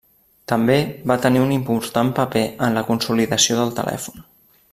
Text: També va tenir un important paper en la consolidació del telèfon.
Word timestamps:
També 0.51 0.77
va 1.11 1.17
tenir 1.25 1.43
un 1.43 1.51
important 1.57 2.11
paper 2.21 2.43
en 2.69 2.79
la 2.81 2.85
consolidació 2.91 3.61
del 3.61 3.77
telèfon. 3.83 4.27